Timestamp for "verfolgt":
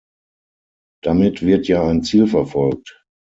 2.25-3.03